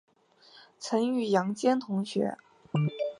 [0.79, 2.35] 曾与杨坚同学。